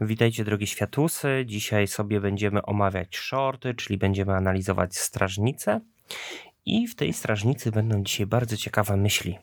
[0.00, 1.44] Witajcie drogie światusy.
[1.46, 5.80] Dzisiaj sobie będziemy omawiać shorty, czyli będziemy analizować strażnicę.
[6.66, 9.38] I w tej strażnicy będą dzisiaj bardzo ciekawe myśli.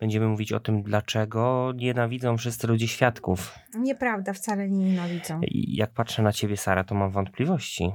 [0.00, 3.58] Będziemy mówić o tym, dlaczego nienawidzą wszyscy ludzie świadków.
[3.78, 5.40] Nieprawda, wcale nie nienawidzą.
[5.42, 7.92] I jak patrzę na ciebie, Sara, to mam wątpliwości.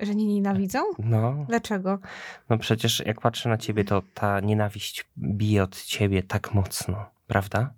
[0.00, 0.78] Że nie nienawidzą?
[0.98, 1.98] No, Dlaczego?
[2.50, 7.74] no przecież jak patrzę na ciebie, to ta nienawiść bije od ciebie tak mocno, prawda?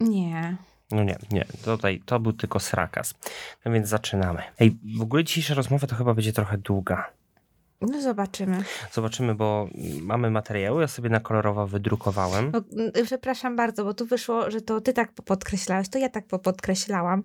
[0.00, 0.56] Nie.
[0.90, 3.14] No nie, nie, tutaj to był tylko srakas.
[3.64, 4.42] No więc zaczynamy.
[4.60, 7.10] Ej, w ogóle dzisiejsza rozmowa to chyba będzie trochę długa.
[7.80, 8.64] No zobaczymy.
[8.92, 9.68] Zobaczymy, bo
[10.00, 12.52] mamy materiały, ja sobie na kolorowo wydrukowałem.
[12.52, 16.26] No, y, przepraszam bardzo, bo tu wyszło, że to ty tak podkreślałeś, to ja tak
[16.26, 17.22] podkreślałam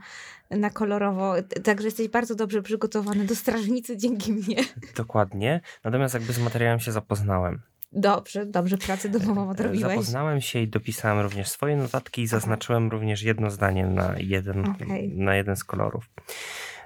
[0.49, 1.33] na kolorowo.
[1.63, 4.55] Także jesteś bardzo dobrze przygotowany do strażnicy dzięki mnie.
[4.95, 5.61] Dokładnie.
[5.83, 7.61] Natomiast jakby z materiałem się zapoznałem.
[7.91, 9.89] Dobrze, dobrze pracę domową odrobiłeś.
[9.89, 15.09] Zapoznałem się i dopisałem również swoje notatki i zaznaczyłem również jedno zdanie na jeden, Okej.
[15.17, 16.09] na jeden z kolorów.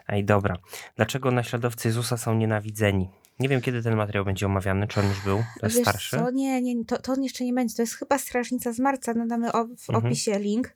[0.07, 0.55] Ej, dobra.
[0.95, 3.09] Dlaczego naśladowcy Jezusa są nienawidzeni?
[3.39, 6.17] Nie wiem, kiedy ten materiał będzie omawiany, czy on już był, to jest Wiesz starszy.
[6.17, 6.31] Co?
[6.31, 7.75] Nie, nie, to, to on jeszcze nie będzie.
[7.75, 9.13] To jest chyba strażnica z marca.
[9.13, 10.05] Nadamy o, w Mhm.
[10.05, 10.75] opisie link.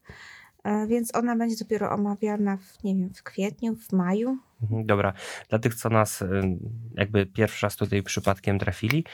[0.64, 4.38] E, Więc ona będzie dopiero omawiana w, nie wiem, w kwietniu, w maju.
[4.62, 5.14] Mhm, Dobra,
[5.50, 6.42] dla tych, co nas y,
[6.96, 9.06] jakby pierwszy raz tutaj przypadkiem trafili,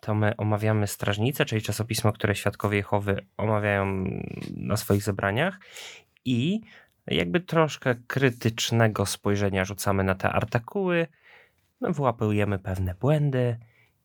[0.00, 4.04] to my omawiamy Strażnicę, czyli czasopismo, które Świadkowie Jehowy omawiają
[4.56, 5.60] na swoich zebraniach.
[6.24, 6.60] I
[7.06, 11.06] jakby troszkę krytycznego spojrzenia rzucamy na te artykuły,
[11.80, 13.58] no, wyłapujemy pewne błędy.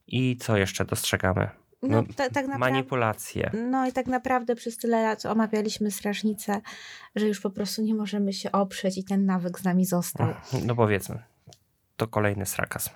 [0.07, 1.49] I co jeszcze dostrzegamy?
[1.81, 2.59] No, No, ta, tak naprawdę.
[2.59, 3.51] Manipulacje.
[3.71, 6.61] No i tak naprawdę przez tyle lat omawialiśmy strażnicę,
[7.15, 10.27] że już po prostu nie możemy się oprzeć i ten nawyk z nami został.
[10.65, 11.19] No powiedzmy.
[11.97, 12.89] To kolejny srakas.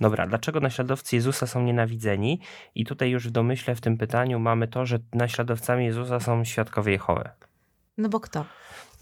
[0.00, 2.40] Dobra, dlaczego naśladowcy Jezusa są nienawidzeni?
[2.74, 6.92] I tutaj już w domyśle w tym pytaniu mamy to, że naśladowcami Jezusa są świadkowie
[6.92, 7.28] Jehowy.
[7.98, 8.44] No bo kto?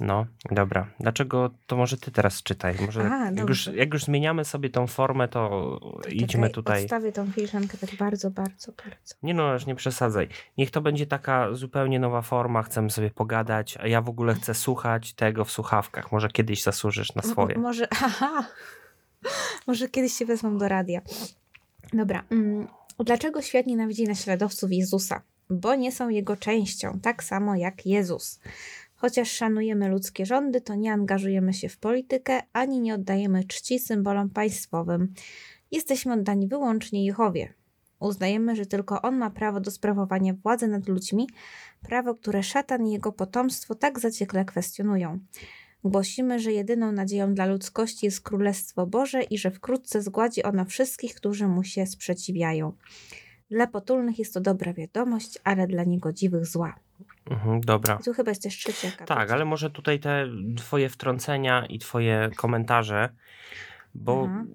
[0.00, 0.86] No, dobra.
[1.00, 1.50] Dlaczego?
[1.66, 2.74] To może ty teraz czytaj.
[2.86, 6.82] Może A, jak, już, jak już zmieniamy sobie tą formę, to idźmy Czekaj, tutaj.
[6.82, 9.14] Odstawię tą filiżankę tak bardzo, bardzo, bardzo.
[9.22, 10.28] Nie no, już nie przesadzaj.
[10.58, 14.54] Niech to będzie taka zupełnie nowa forma, chcemy sobie pogadać, a ja w ogóle chcę
[14.54, 16.12] słuchać tego w słuchawkach.
[16.12, 17.54] Może kiedyś zasłużysz na swoje.
[17.54, 18.46] M- może, aha,
[19.66, 21.00] może kiedyś się wezmą do radia.
[21.92, 22.24] Dobra.
[22.30, 22.68] Mm,
[22.98, 25.22] dlaczego świat nienawidzi naśladowców Jezusa?
[25.50, 28.40] Bo nie są jego częścią, tak samo jak Jezus.
[29.04, 34.30] Chociaż szanujemy ludzkie rządy, to nie angażujemy się w politykę, ani nie oddajemy czci symbolom
[34.30, 35.14] państwowym.
[35.70, 37.54] Jesteśmy oddani wyłącznie Jehowie.
[38.00, 41.28] Uznajemy, że tylko On ma prawo do sprawowania władzy nad ludźmi,
[41.82, 45.18] prawo, które szatan i jego potomstwo tak zaciekle kwestionują.
[45.84, 51.14] Głosimy, że jedyną nadzieją dla ludzkości jest Królestwo Boże i że wkrótce zgładzi ono wszystkich,
[51.14, 52.72] którzy mu się sprzeciwiają.
[53.50, 56.83] Dla potulnych jest to dobra wiadomość, ale dla niegodziwych zła.
[57.30, 57.98] Mhm, dobra.
[58.00, 58.90] I tu chyba jest też trzecia.
[59.06, 63.08] Tak, ale może tutaj te twoje wtrącenia i twoje komentarze,
[63.94, 64.54] bo Mhm.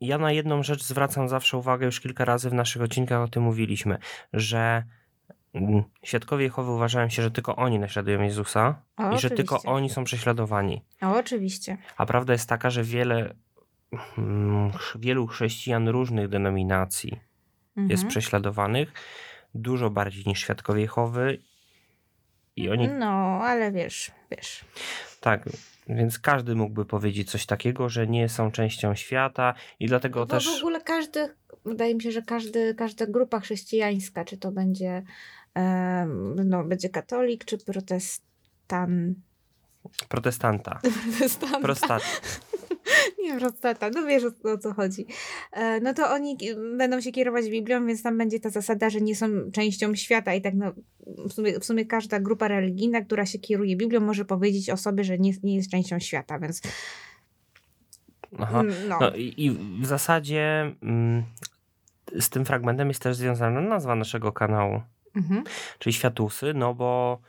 [0.00, 3.42] ja na jedną rzecz zwracam zawsze uwagę, już kilka razy w naszych odcinkach o tym
[3.42, 3.98] mówiliśmy,
[4.32, 4.84] że
[5.54, 9.90] mm, świadkowie Jehowy uważają się, że tylko oni naśladują Jezusa O, i że tylko oni
[9.90, 10.84] są prześladowani.
[11.02, 11.76] O, oczywiście.
[11.96, 13.34] A prawda jest taka, że wiele,
[14.18, 17.20] mm, wielu chrześcijan różnych denominacji
[17.76, 17.90] Mhm.
[17.90, 18.92] jest prześladowanych
[19.54, 21.42] dużo bardziej niż świadkowie Jehowy
[22.56, 24.64] i oni No, ale wiesz, wiesz.
[25.20, 25.48] Tak,
[25.88, 30.54] więc każdy mógłby powiedzieć coś takiego, że nie są częścią świata i dlatego Bo też.
[30.54, 31.28] w ogóle każdy,
[31.64, 35.02] wydaje mi się, że każdy, każda grupa chrześcijańska, czy to będzie,
[36.44, 39.14] no, będzie katolik, czy protestan...
[40.08, 40.80] Protestanta.
[41.18, 41.62] protestant.
[41.62, 42.02] Prostat.
[43.26, 45.06] Nie, prostata, no wiesz o, o co chodzi.
[45.52, 46.38] E, No to oni
[46.76, 50.42] będą się kierować Biblią, więc tam będzie ta zasada, że nie są częścią świata i
[50.42, 50.72] tak no,
[51.28, 55.04] w sumie, w sumie każda grupa religijna, która się kieruje Biblią, może powiedzieć o sobie,
[55.04, 56.62] że nie, nie jest częścią świata, więc
[58.38, 58.60] Aha.
[58.60, 58.98] mm, no.
[59.00, 59.50] No i, i
[59.82, 61.22] w zasadzie mm,
[62.20, 64.80] z tym fragmentem jest też związana nazwa naszego kanału,
[65.16, 65.44] Mhm.
[65.78, 67.20] czyli Światusy, no bo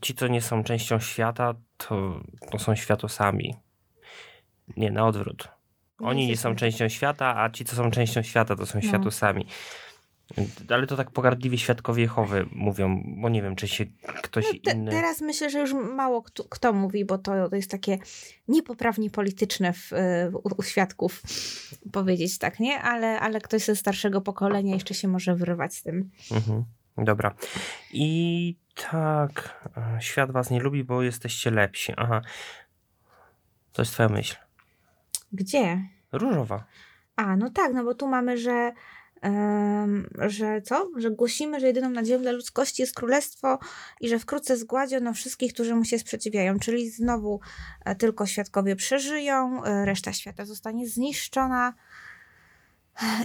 [0.00, 2.20] ci, co nie są częścią świata, to,
[2.50, 3.54] to są światosami.
[4.76, 5.48] Nie, na odwrót.
[5.98, 8.88] Oni nie są częścią świata, a ci, co są częścią świata, to są No.
[8.88, 9.46] światosami.
[10.68, 13.84] Ale to tak pogardliwie świadkowie Jehowy mówią, bo nie wiem, czy się
[14.22, 14.90] ktoś No, te, inny...
[14.90, 17.98] teraz myślę, że już mało kto, kto mówi, bo to, to jest takie
[18.48, 19.90] niepoprawnie polityczne w,
[20.44, 21.22] u, u świadków
[21.92, 22.80] powiedzieć tak, nie?
[22.80, 26.10] Ale, ale ktoś ze starszego pokolenia jeszcze się może wyrywać z tym.
[26.30, 26.64] Mhm.
[26.98, 27.34] Dobra.
[27.92, 28.56] I
[28.90, 31.92] tak, e, świat was nie lubi, bo jesteście lepsi.
[31.96, 32.20] Aha.
[33.72, 34.36] To jest twoja myśl.
[35.32, 35.88] Gdzie?
[36.12, 36.64] Różowa.
[37.16, 38.72] A, no tak, no bo tu mamy, że
[39.22, 40.90] em, że co?
[40.96, 43.58] Że głosimy, że jedyną nadzieją dla ludzkości jest królestwo
[44.00, 46.58] i że wkrótce zgładziono wszystkich, którzy mu się sprzeciwiają.
[46.58, 47.40] Czyli znowu
[47.84, 51.74] e, tylko świadkowie przeżyją, e, reszta świata zostanie zniszczona.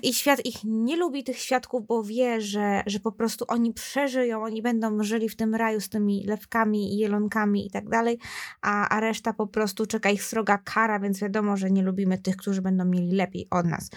[0.03, 4.43] I świat ich nie lubi, tych świadków, bo wie, że, że po prostu oni przeżyją,
[4.43, 8.19] oni będą żyli w tym raju z tymi lewkami i jelonkami i tak dalej,
[8.61, 12.37] a, a reszta po prostu czeka ich sroga kara, więc wiadomo, że nie lubimy tych,
[12.37, 13.89] którzy będą mieli lepiej od nas.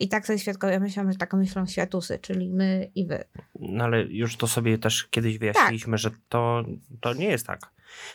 [0.00, 3.24] I tak sobie świadkowie myślą, że tak myślą światusy, czyli my i wy.
[3.60, 6.64] No ale już to sobie też kiedyś wyjaśniliśmy, że to,
[7.00, 7.70] to nie jest tak.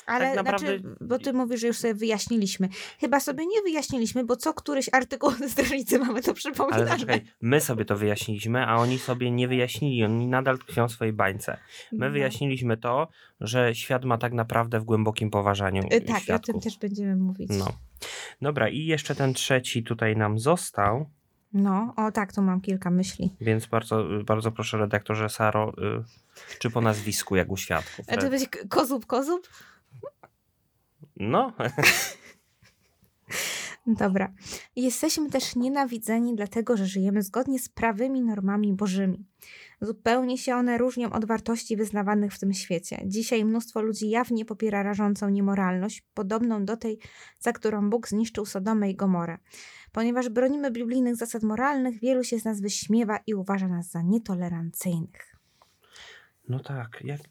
[0.05, 2.69] Ale Tak naprawdę- znaczy, bo ty mówisz, że już sobie wyjaśniliśmy.
[2.99, 6.87] Chyba sobie nie wyjaśniliśmy, bo co któryś artykuł ze strażnicy mamy to Ale przypominane.
[6.87, 10.03] zaczekaj, my sobie to wyjaśniliśmy, a oni sobie nie wyjaśnili.
[10.03, 11.57] Oni nadal tkwią w swojej bańce.
[11.91, 12.11] My No.
[12.11, 13.07] wyjaśniliśmy to,
[13.39, 16.63] że świat ma tak naprawdę w głębokim poważaniu Y, Tak, i o tym świadków.
[16.63, 17.49] też będziemy mówić.
[17.59, 17.67] No.
[18.41, 21.09] Dobra, i jeszcze ten trzeci tutaj nam został,
[21.57, 23.35] No, o tak, tu mam kilka myśli.
[23.41, 25.73] więc bardzo, bardzo proszę redaktorze Saro,
[26.49, 28.05] y, czy po nazwisku, jak u świadków.
[28.09, 29.47] A to będzie k- kozub, kozub?
[31.17, 31.53] No,
[33.87, 34.31] Dobra.
[34.75, 39.25] Jesteśmy też nienawidzeni, dlatego że żyjemy zgodnie z prawymi normami bożymi.
[39.81, 43.01] Zupełnie się one różnią od wartości wyznawanych w tym świecie.
[43.05, 46.99] Dzisiaj mnóstwo ludzi jawnie popiera rażącą niemoralność, podobną do tej,
[47.39, 49.37] za którą Bóg zniszczył Sodomę i Gomorę.
[49.91, 55.35] Ponieważ bronimy biblijnych zasad moralnych, wielu się z nas wyśmiewa i uważa nas za nietolerancyjnych.
[56.49, 57.21] no tak, jak,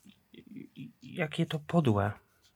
[1.03, 2.13] jakie to podłe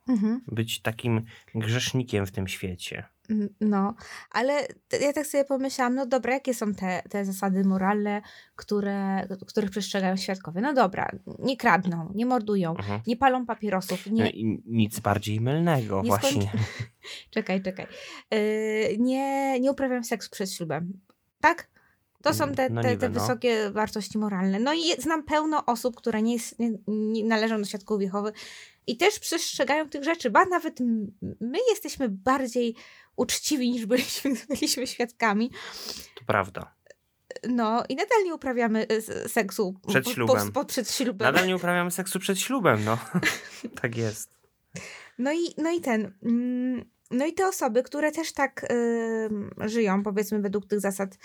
[0.09, 0.41] Mhm.
[0.47, 1.25] być takim
[1.55, 3.05] grzesznikiem w tym świecie.
[3.31, 3.95] Mm, No,
[4.31, 4.53] ale
[5.01, 8.23] ja tak sobie pomyślałam, no dobra, jakie są te, te zasady moralne,
[8.57, 10.61] które, których przestrzegają świadkowie?
[10.61, 13.01] No dobra, nie kradną, nie mordują, Mhm.
[13.07, 14.31] nie palą papierosów, nie...
[14.31, 16.43] i nic bardziej mylnego Nie właśnie.
[16.43, 16.59] skończy-
[17.35, 17.87] Czekaj, czekaj.
[18.31, 18.39] Yy,
[18.99, 21.01] nie, nie uprawiam seksu przed ślubem.
[21.41, 21.69] Tak?
[22.23, 23.11] To są te, No te, no.
[23.21, 24.61] wysokie wartości moralne.
[24.61, 28.33] No i znam pełno osób, które nie, jest, nie, nie należą do świadków Jehowy
[28.89, 30.81] i też przestrzegają tych rzeczy, ba nawet
[31.41, 32.75] my jesteśmy bardziej
[33.17, 35.51] uczciwi niż byliśmy, byliśmy świadkami.
[36.15, 36.75] To prawda.
[37.49, 38.87] No i nadal nie uprawiamy
[39.25, 40.47] y, seksu Przed po- ślubem.
[40.53, 41.27] Po, po, przed ślubem.
[41.33, 42.99] Nadal nie uprawiamy seksu przed ślubem, no.
[43.83, 44.31] tak jest.
[45.19, 46.13] No i, no i ten.
[46.23, 51.19] mm, No i te osoby, które też tak ym, żyją, powiedzmy, według tych zasad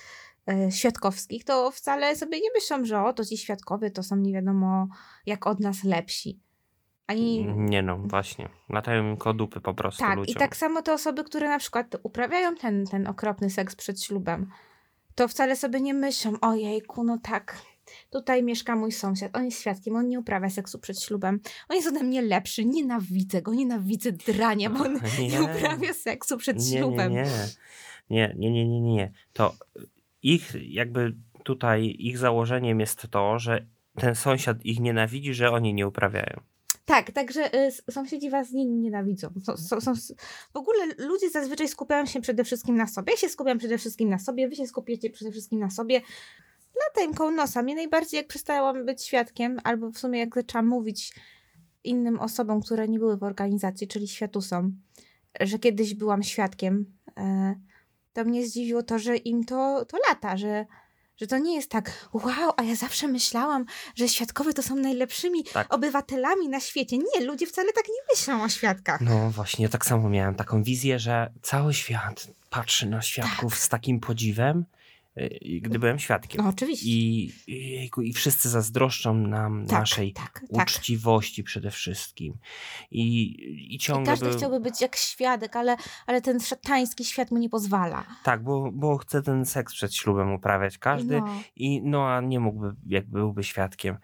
[0.49, 4.33] y, świadkowskich, to wcale sobie nie myślą, że o, to ci świadkowie to są nie
[4.33, 4.87] wiadomo
[5.25, 6.39] jak od nas lepsi.
[7.07, 7.45] Ani.
[7.55, 8.49] Nie no, właśnie.
[8.69, 10.35] Latają im kodupy po prostu Tak, ludziom.
[10.35, 14.49] i tak samo te osoby, które na przykład uprawiają ten, ten okropny seks przed ślubem,
[15.15, 17.57] to wcale sobie nie myślą, ojejku, no tak,
[18.09, 21.39] tutaj mieszka mój sąsiad, on jest świadkiem, on nie uprawia seksu przed ślubem,
[21.69, 25.41] on jest ode mnie lepszy, nienawidzę go, nienawidzę drania, bo on nie, Nie.
[25.43, 27.11] uprawia seksu przed nie, ślubem.
[27.11, 27.25] Nie,
[28.09, 29.11] nie, nie, nie, nie, nie, nie.
[29.33, 29.55] To
[30.21, 33.65] ich jakby tutaj, ich założeniem jest to, że
[33.95, 36.41] ten sąsiad ich nienawidzi, że oni nie uprawiają.
[36.85, 39.29] Tak, także y, sąsiedzi was nie nienawidzą.
[39.57, 39.93] Są,
[40.53, 43.11] w ogóle ludzie zazwyczaj skupiają się przede wszystkim na sobie.
[43.13, 46.01] Ja się skupiam przede wszystkim na sobie, wy się skupiacie przede wszystkim na sobie.
[46.75, 47.63] Lata im koło nosa.
[47.63, 51.13] Mnie najbardziej jak przestałam być świadkiem, albo w sumie jak zaczęłam mówić
[51.83, 54.81] innym osobom, które nie były w organizacji, czyli światusom,
[55.41, 56.85] że kiedyś byłam świadkiem,
[57.17, 57.55] e,
[58.13, 60.65] to mnie zdziwiło to, że im to, to lata, że,
[61.23, 63.65] że to nie jest tak, wow, a ja zawsze myślałam,
[63.95, 65.73] że świadkowie to są najlepszymi Tak.
[65.73, 66.97] obywatelami na świecie.
[66.97, 69.01] Nie, ludzie wcale tak nie myślą o świadkach.
[69.01, 73.69] No właśnie, ja tak samo miałem taką wizję, że cały świat patrzy na świadków z
[73.69, 74.65] takim podziwem,
[75.61, 76.41] gdy byłem świadkiem.
[76.43, 76.89] No oczywiście.
[76.89, 80.67] I, i, I wszyscy zazdroszczą nam tak, naszej tak, tak.
[80.67, 82.37] uczciwości przede wszystkim.
[82.91, 84.37] I, i I ciągle każdy był...
[84.37, 85.77] chciałby być jak świadek, ale,
[86.07, 88.05] ale ten szatański świat mu nie pozwala.
[88.23, 91.41] Tak, bo, bo chce ten seks przed ślubem uprawiać każdy No.
[91.55, 93.97] i no a nie mógłby, jak byłby świadkiem.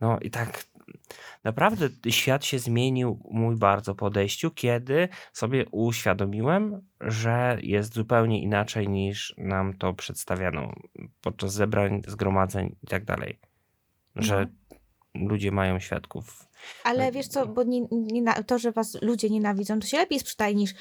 [0.00, 0.64] No i tak
[1.44, 9.34] naprawdę świat się zmienił mój bardzo podejściu, kiedy sobie uświadomiłem, że jest zupełnie inaczej niż
[9.38, 10.72] nam to przedstawiano
[11.20, 13.38] podczas zebrań, zgromadzeń i tak dalej.
[14.16, 14.46] Że
[15.14, 16.48] ludzie mają świadków.
[16.84, 20.54] Ale wiesz co, bo nie, nie, to, że was ludzie nienawidzą, to się lepiej sprzedaje
[20.54, 20.76] niż y,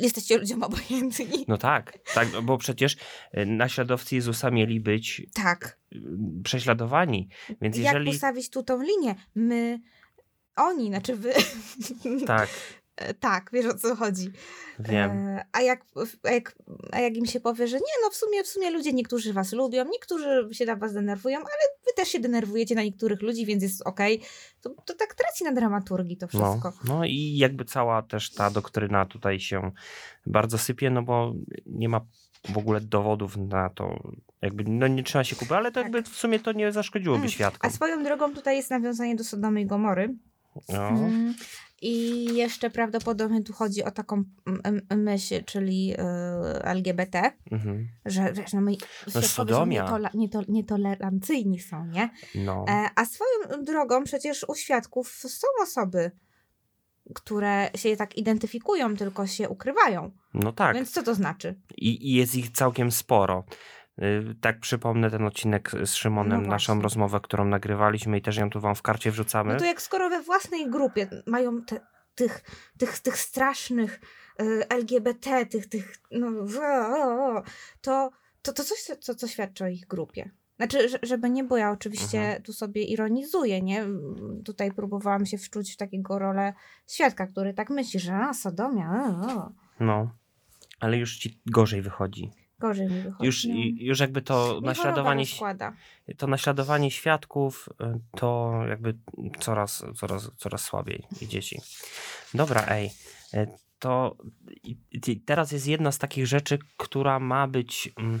[0.00, 1.44] jesteście ludziom obojętni.
[1.48, 5.78] No tak, tak, bo przecież y, naśladowcy Jezusa mieli być Tak.
[5.92, 5.98] y,
[6.44, 7.28] prześladowani.
[7.60, 8.10] Więc Jak jeżeli.
[8.10, 9.14] postawić tu tą linię?
[9.34, 9.80] My,
[10.56, 11.32] oni, znaczy wy.
[12.26, 12.48] Tak,
[13.20, 14.32] tak, wiesz o co chodzi.
[14.78, 15.10] wiem.
[15.10, 15.84] E, a, jak,
[16.24, 16.54] a, jak,
[16.92, 19.52] a jak im się powie, że nie, no w sumie, w sumie ludzie niektórzy was
[19.52, 21.46] lubią, niektórzy się na was denerwują, ale
[21.86, 24.20] wy też się denerwujecie na niektórych ludzi, więc jest okej.
[24.60, 26.72] To, to tak traci na dramaturgii to No, wszystko.
[26.88, 29.72] no i jakby cała też ta doktryna tutaj się
[30.26, 31.34] bardzo sypie, no bo
[31.66, 32.00] nie ma
[32.48, 34.02] w ogóle dowodów na to,
[34.42, 35.82] jakby, no nie trzeba się kupić, ale to Tak.
[35.84, 37.70] jakby w sumie to nie zaszkodziłoby Mm, świadkom.
[37.70, 40.14] A swoją drogą tutaj jest nawiązanie do Sodomy i Gomory.
[40.68, 40.88] No.
[40.88, 41.34] Mm,
[41.86, 44.24] I jeszcze prawdopodobnie tu chodzi o taką
[44.96, 45.96] myśl, czyli y,
[46.62, 47.88] LGBT, Mhm.
[48.06, 48.72] że wiesz, no my
[49.08, 49.84] są sodomia.
[49.86, 52.10] nietola- nieto- nietolerancyjni są, nie?
[52.34, 52.64] no.
[52.68, 56.10] E, a swoją drogą przecież u świadków są osoby,
[57.14, 60.10] które się tak identyfikują, tylko się ukrywają.
[60.34, 60.74] no tak.
[60.76, 61.60] Więc co to znaczy?
[61.76, 63.44] I, I jest ich całkiem sporo.
[64.02, 68.50] Y, Tak przypomnę ten odcinek z Szymonem, No naszą rozmowę, którą nagrywaliśmy i też ją
[68.50, 69.52] tu wam w karcie wrzucamy.
[69.52, 71.80] No to jak skoro we własnej grupie mają te,
[72.14, 72.42] tych,
[72.78, 74.00] tych, tych strasznych
[74.42, 76.28] y, LGBT, tych, tych no,
[77.80, 78.10] to,
[78.42, 80.30] to, to coś, co, co świadczy o ich grupie.
[80.56, 82.42] Znaczy, że- żeby nie, bo ja oczywiście Mhm.
[82.42, 83.84] tu sobie ironizuję, nie?
[84.44, 86.52] Tutaj próbowałam się wczuć w takiego rolę
[86.86, 88.90] świadka, który tak myśli, że a, Sodomia,
[89.36, 89.52] o.
[89.84, 90.14] No.
[90.80, 92.30] Ale już ci gorzej wychodzi.
[92.58, 93.26] Gorzej mi wychodzi.
[93.26, 93.54] Już, no.
[93.54, 95.24] i- już jakby to choroba naśladowanie,
[96.16, 98.94] to naśladowanie świadków y, to jakby
[99.40, 101.60] coraz, coraz, coraz słabiej i dzieci.
[102.34, 102.90] Dobra, ej,
[103.34, 103.46] y,
[103.78, 104.16] to
[104.62, 107.92] i- i teraz jest jedna z takich rzeczy, która ma być.
[107.98, 108.20] mm,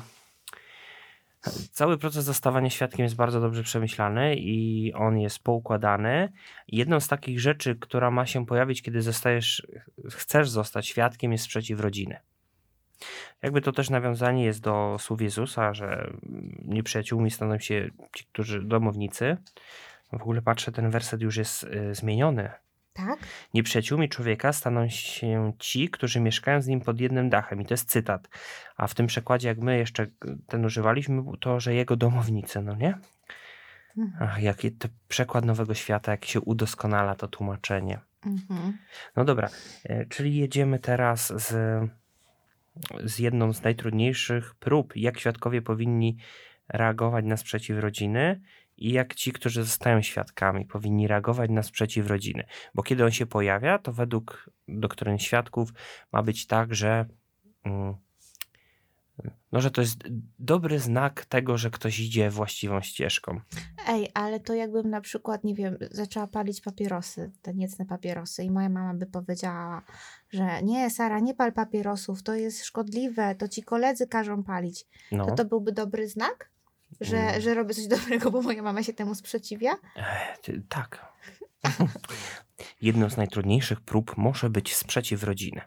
[1.72, 6.32] Cały proces zostawania świadkiem jest bardzo dobrze przemyślany i on jest poukładany.
[6.68, 9.66] Jedną z takich rzeczy, która ma się pojawić, kiedy zostajesz,
[10.10, 12.16] chcesz zostać świadkiem, jest sprzeciw rodziny.
[13.44, 16.12] Jakby to też nawiązanie jest do słów Jezusa, że
[16.64, 19.36] nieprzyjaciółmi staną się ci, którzy domownicy.
[20.12, 22.50] W ogóle patrzę, ten werset już jest y, zmieniony.
[22.92, 23.18] Tak?
[23.54, 27.60] Nieprzyjaciółmi człowieka staną się ci, którzy mieszkają z nim pod jednym dachem.
[27.60, 28.28] I to jest cytat.
[28.76, 30.06] A w tym przekładzie, jak my jeszcze
[30.46, 32.98] ten używaliśmy, to, że jego domownicy, no nie?
[33.96, 34.28] Mhm.
[34.28, 37.98] Ach, jaki to przekład Nowego Świata, jak się udoskonala to tłumaczenie.
[38.26, 38.78] Mhm.
[39.16, 39.48] No dobra,
[39.84, 41.54] e, czyli jedziemy teraz z,
[43.04, 46.16] z jedną z najtrudniejszych prób, jak świadkowie powinni
[46.68, 48.40] reagować na sprzeciw rodziny
[48.76, 52.44] i jak ci, którzy zostają świadkami, powinni reagować na sprzeciw rodziny.
[52.74, 55.72] Bo kiedy on się pojawia, to według doktryn świadków
[56.12, 57.06] ma być tak, że,
[57.64, 57.94] mm,
[59.54, 59.96] no, że to jest
[60.38, 63.40] dobry znak tego, że ktoś idzie właściwą ścieżką.
[63.88, 68.50] Ej, ale to jakbym na przykład, nie wiem, zaczęła palić papierosy, te niecne papierosy i
[68.50, 69.82] moja mama by powiedziała,
[70.32, 74.86] że nie, Sara, nie pal papierosów, to jest szkodliwe, to ci koledzy każą palić.
[75.12, 75.26] No.
[75.26, 76.50] To to byłby dobry znak?
[77.00, 77.40] Że, Mm.
[77.40, 79.72] że robię coś dobrego, bo moja mama się temu sprzeciwia?
[79.96, 81.06] Ech, ty- Tak.
[82.82, 85.60] Jedną z najtrudniejszych prób może być sprzeciw rodziny.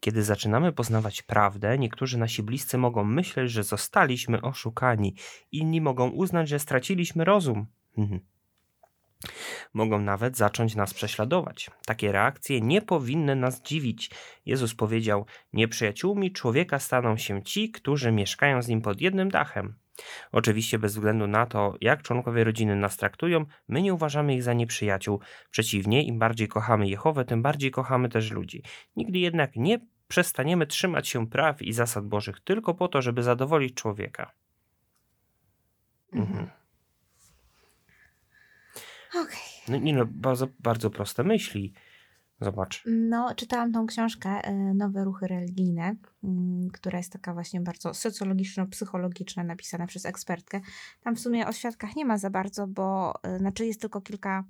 [0.00, 5.14] Kiedy zaczynamy poznawać prawdę, niektórzy nasi bliscy mogą myśleć, że zostaliśmy oszukani,
[5.52, 7.66] inni mogą uznać, że straciliśmy rozum.
[7.98, 8.20] Mhm.
[9.74, 11.70] Mogą nawet zacząć nas prześladować.
[11.86, 14.10] Takie reakcje nie powinny nas dziwić.
[14.46, 19.74] Jezus powiedział: Nieprzyjaciółmi człowieka staną się ci, którzy mieszkają z nim pod jednym dachem.
[20.32, 24.52] Oczywiście bez względu na to, jak członkowie rodziny nas traktują, my nie uważamy ich za
[24.52, 25.20] nieprzyjaciół.
[25.50, 28.62] Przeciwnie, im bardziej kochamy Jehowę, tym bardziej kochamy też ludzi.
[28.96, 33.74] Nigdy jednak nie przestaniemy trzymać się praw i zasad Bożych tylko po to, żeby zadowolić
[33.74, 34.32] człowieka.
[36.12, 36.50] Mhm.
[39.14, 39.38] Okej.
[39.68, 41.72] No, nie no, bardzo, bardzo proste myśli.
[42.44, 42.82] Zobacz.
[42.86, 49.44] No, czytałam tą książkę y, Nowe ruchy religijne, mm, która jest taka właśnie bardzo socjologiczno-psychologiczna,
[49.44, 50.60] napisana przez ekspertkę.
[51.04, 54.44] Tam w sumie o świadkach nie ma za bardzo, bo y, znaczy jest tylko kilka,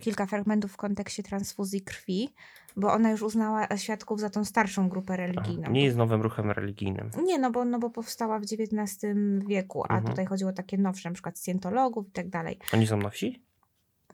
[0.00, 2.34] kilka fragmentów w kontekście transfuzji krwi,
[2.76, 5.70] bo ona już uznała świadków za tą starszą grupę religijną.
[5.70, 7.10] Nie jest nowym ruchem religijnym.
[7.24, 8.98] Nie, no bo, no bo powstała w XIX
[9.46, 10.04] wieku, a Mhm.
[10.10, 12.58] tutaj chodziło o takie nowsze, na przykład scjentologów i tak dalej.
[12.72, 13.42] Oni są nowsi?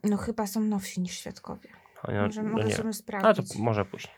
[0.03, 1.69] No chyba są nowsi niż świadkowie.
[2.07, 2.75] Może, no nie.
[2.75, 3.55] sobie A to sprawdzić.
[3.55, 4.13] może później.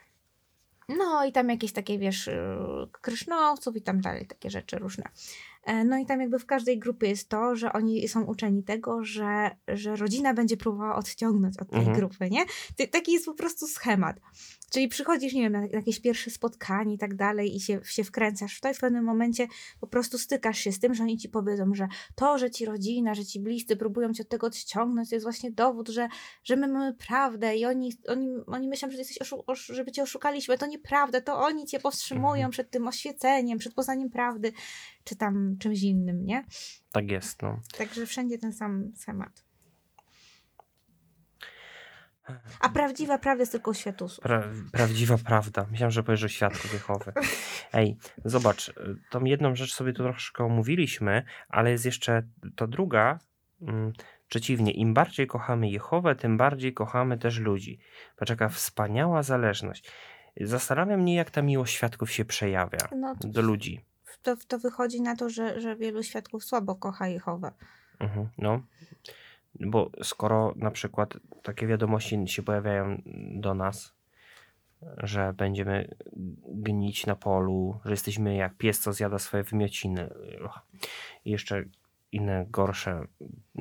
[0.90, 5.04] No i tam jakieś takie, wiesz, yy, krysznowców i tam dalej, takie rzeczy różne.
[5.64, 9.04] E, No i tam jakby w każdej grupie jest to, że oni są uczeni tego,
[9.04, 11.98] że, że rodzina będzie próbowała odciągnąć od tej Mhm.
[11.98, 12.46] grupy, nie?
[12.92, 14.20] Taki jest po prostu schemat.
[14.72, 18.58] Czyli przychodzisz, nie wiem, na jakieś pierwsze spotkanie i tak dalej i się, się wkręcasz
[18.58, 19.48] w to i w pewnym momencie
[19.80, 23.14] po prostu stykasz się z tym, że oni ci powiedzą, że to, że ci rodzina,
[23.16, 26.08] że ci bliscy próbują cię od tego odciągnąć, to jest właśnie dowód, że,
[26.44, 30.04] że my mamy prawdę i oni, oni, oni myślą, że jesteś oszu- osz- żeby cię
[30.04, 30.58] oszukaliśmy.
[30.58, 32.52] To nieprawda, to oni cię powstrzymują Mhm.
[32.52, 34.52] przed tym oświeceniem, przed poznaniem prawdy,
[35.04, 36.44] czy tam czymś innym, nie?
[36.92, 37.60] Tak jest, no.
[37.78, 39.44] Także wszędzie ten sam schemat.
[42.60, 44.24] A prawdziwa prawda jest tylko u światusów.
[44.24, 45.66] Pra, prawdziwa prawda.
[45.72, 47.14] Myślałem, że powiesz o świadku Jehowy.
[47.74, 48.74] Ej, zobacz, y,
[49.12, 52.24] tą jedną rzecz sobie tu troszkę omówiliśmy, ale jest jeszcze
[52.56, 53.20] to druga.
[53.62, 53.94] mm,
[54.30, 57.80] Przeciwnie, im bardziej kochamy Jehowę, tym bardziej kochamy też ludzi.
[58.18, 59.92] Patrz, jaka wspaniała zależność.
[60.42, 63.86] Zastanawiam mnie, jak ta miłość świadków się przejawia No, to do ludzi.
[64.22, 67.52] To, to wychodzi na to, że, że wielu świadków słabo kocha Jehowę.
[68.00, 68.62] Mhm, no.
[69.60, 73.02] Bo skoro na przykład takie wiadomości się pojawiają
[73.36, 73.94] do nas,
[74.98, 75.96] że będziemy
[76.48, 80.10] gnić na polu, że jesteśmy jak pies, co zjada swoje wymiociny
[81.26, 81.64] i jeszcze
[82.12, 83.08] inne gorsze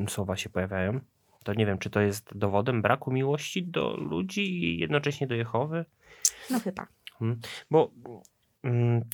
[0.09, 1.01] słowa się pojawiają,
[1.45, 5.85] to nie wiem, czy to jest dowodem braku miłości do ludzi i jednocześnie do Jehowy?
[6.51, 6.87] No chyba.
[7.71, 7.91] Bo
[8.63, 9.05] mm,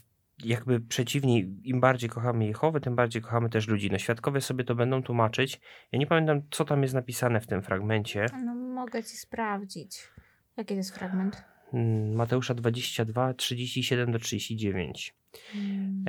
[0.45, 3.91] jakby przeciwnie, im bardziej kochamy Jehowy, tym bardziej kochamy też ludzi.
[3.91, 5.61] No świadkowie sobie to będą tłumaczyć.
[5.93, 8.27] Ja nie pamiętam, co tam jest napisane w tym fragmencie.
[8.45, 10.09] No mogę ci sprawdzić.
[10.57, 11.45] Jaki to jest fragment?
[11.73, 15.15] Mm, Mateusza 22, 37 do 39.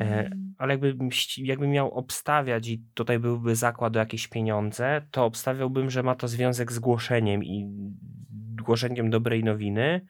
[0.01, 0.95] E, ale jakby,
[1.37, 6.27] jakby miał obstawiać i tutaj byłby zakład o jakieś pieniądze, to obstawiałbym, że ma to
[6.27, 7.67] związek z głoszeniem i
[8.63, 10.05] głoszeniem dobrej nowiny.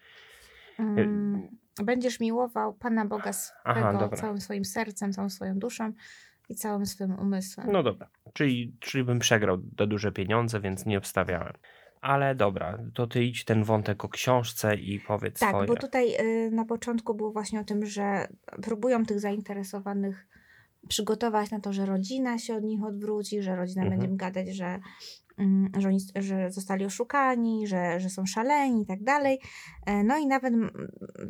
[0.79, 1.47] Mm,
[1.83, 5.93] będziesz miłował Pana Boga swego Aha, całym swoim sercem, całą swoją duszą
[6.49, 7.71] i całym swoim umysłem.
[7.71, 11.53] No dobra, czyli, czyli bym przegrał te duże pieniądze, więc nie obstawiałem.
[12.01, 15.67] Ale dobra, to ty idź ten wątek o książce i powiedz Tak, swoje.
[15.67, 16.15] bo tutaj
[16.47, 18.27] y, na początku było właśnie o tym, że
[18.61, 20.27] próbują tych zainteresowanych
[20.89, 24.01] przygotować na to, że rodzina się od nich odwróci, że rodzina Mhm.
[24.01, 24.79] będzie gadać, że,
[25.77, 29.39] że, oni, że zostali oszukani, że, że są szaleni i tak dalej.
[29.85, 30.71] E, No i nawet mm,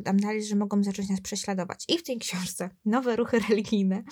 [0.04, 1.84] tam dalej, że mogą zacząć nas prześladować.
[1.88, 4.02] I w tej książce Nowe ruchy religijne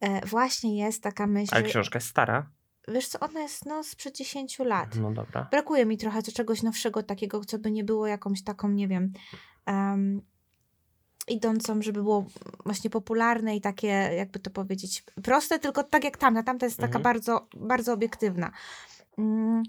[0.00, 2.50] e, właśnie jest taka myśl, Ale książka jest stara?
[2.88, 4.96] wiesz co, ona jest no sprzed 10 lat.
[4.96, 5.48] No dobra.
[5.50, 9.12] Brakuje mi trochę czegoś nowszego, takiego, co by nie było jakąś taką, nie wiem,
[9.66, 10.22] em,
[11.28, 12.26] idącą, żeby było
[12.64, 16.42] właśnie popularne i takie, jakby to powiedzieć, proste, tylko tak jak tamta.
[16.42, 17.02] Tamta jest taka Mhm.
[17.02, 18.50] bardzo, bardzo obiektywna.
[19.18, 19.62] Mm,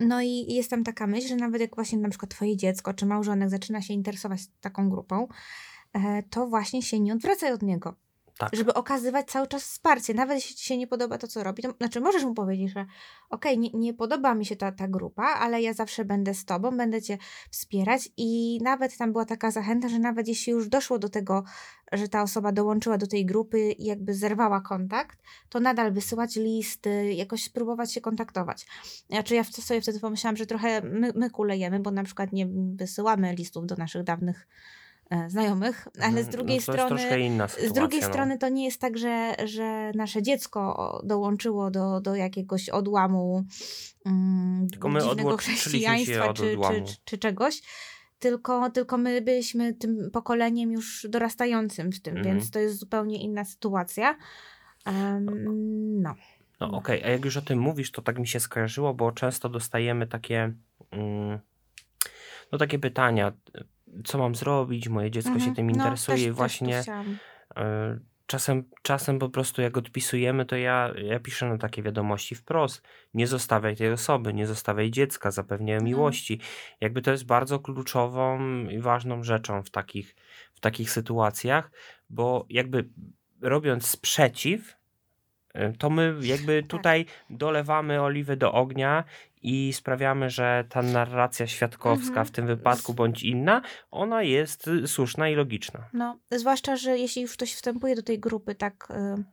[0.00, 3.06] No i jest tam taka myśl, że nawet jak właśnie na przykład twoje dziecko czy
[3.06, 5.28] małżonek zaczyna się interesować taką grupą,
[5.92, 7.94] e, to właśnie się nie odwracaj od niego
[8.50, 8.56] Tak.
[8.58, 10.14] żeby okazywać cały czas wsparcie.
[10.14, 12.86] Nawet jeśli ci się nie podoba to, co robi, to znaczy możesz mu powiedzieć, że
[13.30, 16.76] okej, nie, nie podoba mi się ta, ta grupa, ale ja zawsze będę z tobą,
[16.76, 17.18] będę cię
[17.50, 21.44] wspierać i nawet tam była taka zachęta, że nawet jeśli już doszło do tego,
[21.92, 27.12] że ta osoba dołączyła do tej grupy i jakby zerwała kontakt, to nadal wysyłać listy,
[27.12, 28.66] jakoś spróbować się kontaktować.
[29.10, 33.34] Znaczy ja sobie wtedy pomyślałam, że trochę my, my kulejemy, bo na przykład nie wysyłamy
[33.34, 34.46] listów do naszych dawnych
[35.28, 37.74] znajomych, ale z Mhm, drugiej no strony inna z sytuacja.
[37.80, 38.08] drugiej no.
[38.08, 43.44] strony to nie jest tak, że, że nasze dziecko dołączyło do, do jakiegoś odłamu
[44.04, 47.62] um, Tylko my dziwnego chrześcijaństwa od czy, czy, czy, czy czegoś.
[48.18, 52.36] Tylko, tylko my byliśmy tym pokoleniem już dorastającym w tym, Mhm.
[52.36, 54.16] więc to jest zupełnie inna sytuacja.
[54.84, 55.26] Em,
[56.02, 56.14] no.
[56.60, 59.48] No okej, a jak już o tym mówisz, to tak mi się skojarzyło, bo często
[59.48, 60.52] dostajemy takie,
[60.90, 61.38] mm,
[62.52, 63.32] no takie pytania,
[64.04, 65.54] co mam zrobić, moje dziecko się Mhm.
[65.54, 66.82] tym No, interesuje tu właśnie
[67.56, 72.82] e, czasem, czasem po prostu jak odpisujemy, to ja, ja piszę na takie wiadomości wprost,
[73.14, 75.84] nie zostawiaj tej osoby, nie zostawiaj dziecka, zapewniaj Mhm.
[75.84, 76.40] miłości.
[76.80, 80.14] Jakby to jest bardzo kluczową i ważną rzeczą w takich,
[80.54, 81.70] w takich sytuacjach,
[82.10, 82.88] bo jakby
[83.40, 84.76] robiąc sprzeciw,
[85.56, 86.70] y, to my jakby Tak.
[86.70, 89.04] tutaj dolewamy oliwy do ognia
[89.42, 92.26] i sprawiamy, że ta narracja świadkowska Mhm.
[92.26, 95.88] w tym wypadku bądź inna, ona jest y, słuszna i logiczna.
[95.92, 99.24] No, zwłaszcza, że jeśli już ktoś wstępuje do tej grupy, tak y,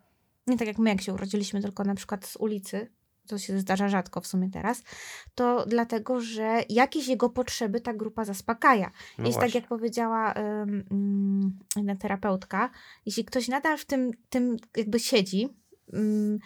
[0.47, 2.91] nie tak jak my, jak się urodziliśmy, tylko na przykład z ulicy,
[3.25, 4.83] co się zdarza rzadko w sumie teraz,
[5.35, 8.91] to dlatego, że jakieś jego potrzeby ta grupa zaspokaja.
[9.17, 12.69] No Jest tak, jak powiedziała ym, ym, jedna terapeutka,
[13.05, 15.49] jeśli ktoś nadal w tym, tym jakby siedzi
[15.93, 16.39] ym,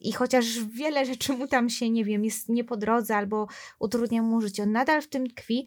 [0.00, 3.46] i chociaż wiele rzeczy mu tam się, nie wiem, jest nie po drodze albo
[3.78, 5.66] utrudnia mu życie, on nadal w tym tkwi,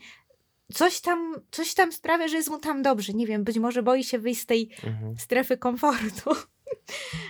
[0.74, 3.14] coś tam, coś tam sprawia, że jest mu tam dobrze.
[3.14, 5.16] Nie wiem, być może boi się wyjść z tej Mhm.
[5.20, 6.30] strefy komfortu.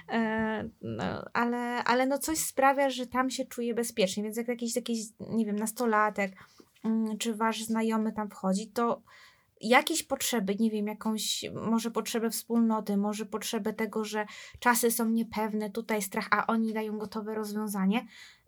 [0.10, 4.76] E, no, ale, ale no coś sprawia, że tam się czuje bezpiecznie, więc jak jakiś,
[4.76, 6.32] jakiś nie wiem, nastolatek
[6.84, 9.02] mm, czy wasz znajomy tam wchodzi, to
[9.70, 14.26] jakieś potrzeby, nie wiem, jakąś może potrzebę wspólnoty, może potrzebę tego, że
[14.60, 18.06] czasy są niepewne, tutaj strach, a oni dają gotowe rozwiązanie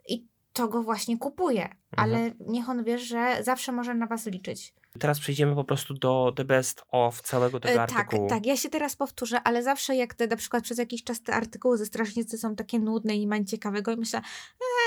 [0.10, 1.70] i to go właśnie kupuje.
[1.98, 4.74] Ale niech on wie, że zawsze może na was liczyć.
[5.00, 8.30] Teraz przejdziemy po prostu do the best of całego tego E, Tak, artykułu.
[8.30, 11.34] tak, ja się teraz powtórzę, ale zawsze jak te na przykład przez jakiś czas te
[11.34, 14.22] artykuły ze strażnicy są takie nudne i nie ma nic ciekawego i myślę,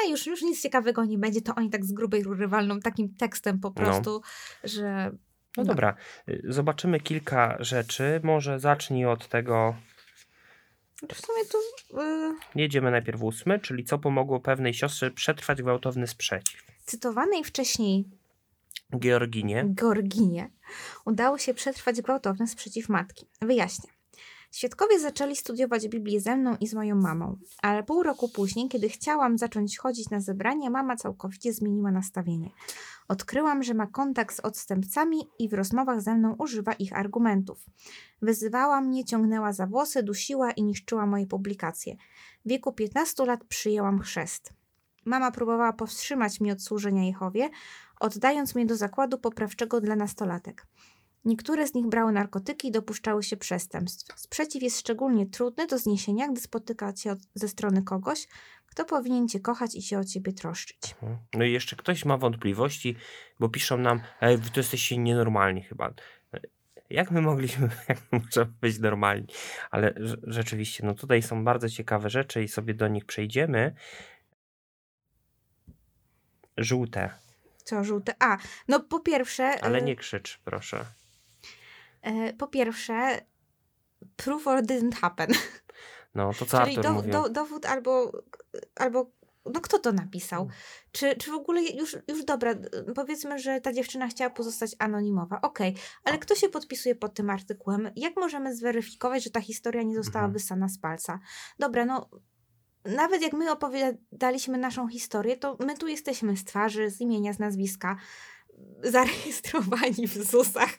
[0.05, 3.14] e, już, już nic ciekawego nie będzie, to oni tak z grubej rury walną takim
[3.14, 3.75] tekstem po No.
[3.75, 4.23] prostu,
[4.64, 5.12] że...
[5.57, 5.95] No dobra,
[6.29, 8.21] y, zobaczymy kilka rzeczy.
[8.23, 9.75] Może zacznij od tego,
[11.09, 11.59] W sumie to...
[12.03, 16.63] y, jedziemy najpierw ósmy, czyli co pomogło pewnej siostrze przetrwać gwałtowny sprzeciw.
[16.85, 18.05] cytowanej wcześniej
[18.97, 19.65] Georginie.
[19.75, 20.51] Georginie
[21.05, 23.27] udało się przetrwać gwałtowny sprzeciw matki.
[23.41, 23.91] Wyjaśnię.
[24.53, 28.89] Świadkowie zaczęli studiować Biblię ze mną i z moją mamą, ale pół roku później, kiedy
[28.89, 32.51] chciałam zacząć chodzić na zebranie, mama całkowicie zmieniła nastawienie.
[33.09, 37.66] Odkryłam, że ma kontakt z odstępcami i w rozmowach ze mną używa ich argumentów.
[38.23, 41.97] Wyzywała mnie, ciągnęła za włosy, dusiła i niszczyła moje publikacje.
[42.44, 44.53] W wieku 15 lat przyjęłam chrzest.
[45.05, 47.49] Mama próbowała powstrzymać mnie od służenia Jehowie,
[48.01, 50.66] oddając mnie do zakładu poprawczego dla nastolatek.
[51.25, 54.21] Niektóre z nich brały narkotyki i dopuszczały się przestępstw.
[54.21, 58.29] Sprzeciw jest szczególnie trudny do zniesienia, gdy spotyka cię od, ze strony kogoś,
[58.79, 60.95] kto powinien cię kochać i się o ciebie troszczyć.
[61.03, 61.19] Mhm.
[61.35, 62.97] No i jeszcze ktoś ma wątpliwości,
[63.41, 65.95] bo piszą nam, e, wy to jesteście nienormalni chyba.
[66.91, 69.27] Jak my mogliśmy, jak my możemy być normalni?
[69.71, 73.75] Ale rze- rzeczywiście, no tutaj są bardzo ciekawe rzeczy i sobie do nich przejdziemy.
[76.57, 77.11] Żółte,
[77.64, 78.14] Co żółte?
[78.19, 78.37] A,
[78.69, 79.61] no po pierwsze.
[79.61, 80.85] ale e, nie krzycz, proszę.
[82.03, 83.21] E, po pierwsze,
[84.17, 85.29] proof or didn't happen.
[86.19, 88.13] No to co Czyli do, do, dowód albo,
[88.77, 89.11] albo.
[89.55, 90.43] No kto to napisał?
[90.43, 90.55] Mm.
[90.93, 95.41] Czy, czy w ogóle już, już dobra, d- powiedzmy, że ta dziewczyna chciała pozostać anonimowa.
[95.41, 97.91] Okej, ale kto się podpisuje pod tym artykułem?
[97.97, 100.33] Jak możemy zweryfikować, że ta historia nie została Mhm.
[100.33, 101.19] wysana z palca?
[101.59, 102.09] Dobra, no
[102.85, 107.39] nawet jak my opowiadaliśmy naszą historię, to my tu jesteśmy z twarzy, z imienia, z
[107.39, 107.97] nazwiska,
[108.83, 110.79] zarejestrowani w ZUS-ach.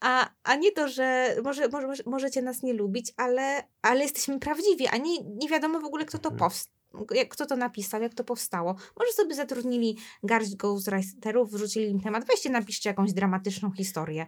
[0.00, 4.38] A, a nie to, że może, może, może- możecie nas nie lubić, ale, ale jesteśmy
[4.40, 6.38] prawdziwi, a nie, nie wiadomo w ogóle, kto to Mhm.
[6.38, 6.74] powstał.
[7.14, 8.74] Jak, kto to napisał, jak to powstało.
[8.98, 12.24] Może sobie zatrudnili garść ghostwriterów, wrzucili im temat.
[12.26, 14.26] Weźcie, napiszcie jakąś dramatyczną historię.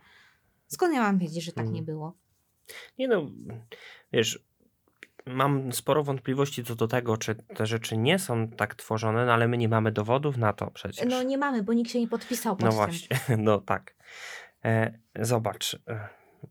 [0.66, 1.74] Skąd ja mam wiedzieć, że tak Mhm.
[1.74, 2.12] nie było?
[2.98, 3.26] Nie no,
[4.12, 4.44] wiesz,
[5.26, 9.48] mam sporo wątpliwości co do tego, czy te rzeczy nie są tak tworzone, no ale
[9.48, 11.06] my nie mamy dowodów na to przecież.
[11.10, 12.76] No nie mamy, bo nikt się nie podpisał pod No tym.
[12.76, 13.94] właśnie, no tak.
[14.64, 15.74] E, zobacz.
[15.88, 16.08] E,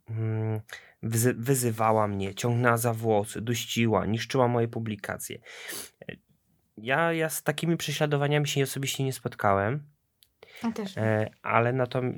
[0.09, 0.61] mm,
[1.03, 5.39] wyzy- wyzywała mnie, ciągnęła za włosy, duściła, niszczyła moje publikacje.
[6.09, 6.15] E,
[6.81, 9.83] Ja, ja z takimi prześladowaniami się osobiście nie spotkałem,
[10.63, 10.95] Ja też.
[11.41, 12.13] ale natom,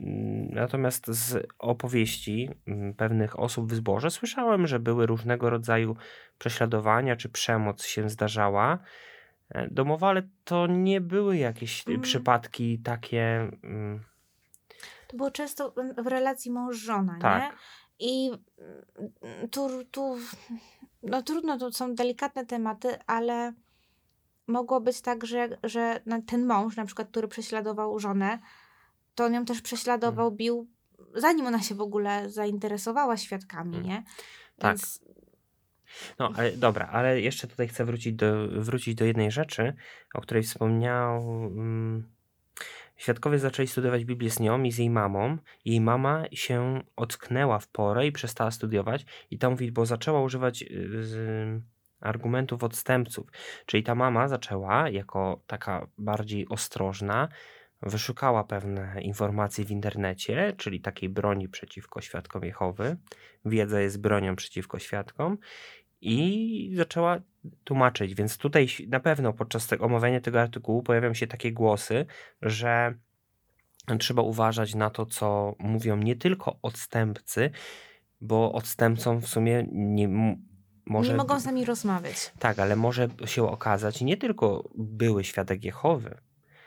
[0.49, 5.95] natomiast z opowieści mm, pewnych osób w zborze słyszałem, że były różnego rodzaju
[6.37, 8.79] prześladowania czy przemoc się zdarzała
[9.71, 12.01] domowa, ale to nie były jakieś Mm.
[12.01, 13.49] przypadki takie.
[13.63, 14.03] mm,
[15.11, 17.21] To było często w relacji mąż-żona, nie?
[17.21, 17.55] Tak.
[17.99, 18.31] I
[19.21, 20.17] mm, tu, tu,
[21.03, 23.53] no trudno, to są delikatne tematy, ale
[24.47, 28.39] mogło być tak, że, że ten mąż, na przykład, który prześladował żonę,
[29.15, 30.37] to on ją też prześladował, Mm.
[30.37, 30.67] bił,
[31.15, 33.87] zanim ona się w ogóle zainteresowała świadkami, Mm.
[33.87, 34.03] nie?
[34.57, 34.77] Tak.
[34.77, 35.01] Więc,
[36.19, 39.73] No, ale dobra, ale jeszcze tutaj chcę wrócić do, wrócić do jednej rzeczy,
[40.13, 41.23] o której wspomniał.
[43.01, 45.37] Świadkowie zaczęli studiować Biblię z nią i z jej mamą.
[45.65, 49.05] Jej mama się ocknęła w porę i przestała studiować.
[49.31, 51.63] I tam mówi, bo zaczęła używać y, z,
[51.99, 53.27] argumentów odstępców.
[53.65, 57.27] Czyli ta mama zaczęła, jako taka bardziej ostrożna,
[57.81, 62.97] wyszukała pewne informacje w internecie, czyli takiej broni przeciwko świadkom Jehowy.
[63.45, 65.37] Wiedza jest bronią przeciwko świadkom
[66.01, 67.19] i zaczęła
[67.63, 68.15] tłumaczyć.
[68.15, 72.05] Więc tutaj na pewno podczas tego omawiania tego artykułu pojawią się takie głosy,
[72.41, 72.93] że
[73.99, 77.51] trzeba uważać na to, co mówią nie tylko odstępcy,
[78.21, 80.07] bo odstępcom w sumie nie
[80.85, 81.11] może.
[81.11, 82.31] nie mogą z nami rozmawiać.
[82.39, 86.17] Tak, ale może się okazać nie tylko były świadek Jehowy.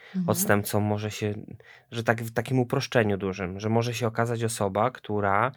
[0.07, 0.29] Mhm.
[0.29, 1.35] Odstępcą może się,
[1.91, 5.53] że tak w takim uproszczeniu dużym, że może się okazać osoba, która